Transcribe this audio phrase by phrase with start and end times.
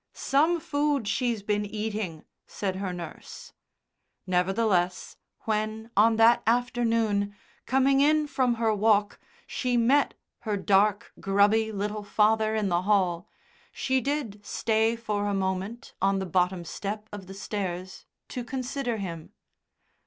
[0.15, 3.53] "Some food she's been eating," said her nurse.
[4.25, 7.35] Nevertheless, when, on that afternoon,
[7.67, 13.29] coming in from her walk, she met her dark, grubby little father in the hall,
[13.71, 18.97] she did stay for a moment on the bottom step of the stairs to consider
[18.97, 19.31] him.